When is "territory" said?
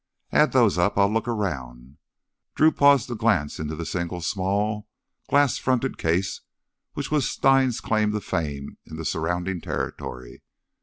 9.61-10.41